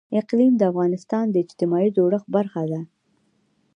اقلیم 0.19 0.53
د 0.57 0.61
افغانستان 0.71 1.25
د 1.31 1.35
اجتماعي 1.43 1.89
جوړښت 1.97 2.27
برخه 2.35 2.63
ده. 2.71 2.81